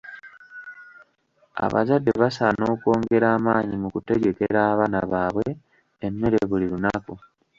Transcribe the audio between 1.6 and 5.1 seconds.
Abazadde basaana okwongera amaanyi mu kutegekera abaana